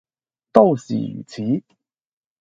[0.51, 1.43] 都是如此。